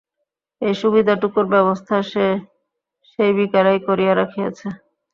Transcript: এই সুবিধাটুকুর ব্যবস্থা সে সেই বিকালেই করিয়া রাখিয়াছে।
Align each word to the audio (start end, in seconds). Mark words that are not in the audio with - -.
এই 0.61 0.73
সুবিধাটুকুর 0.81 1.45
ব্যবস্থা 1.53 1.95
সে 2.11 2.25
সেই 3.09 3.31
বিকালেই 3.37 3.79
করিয়া 3.87 4.13
রাখিয়াছে। 4.15 4.67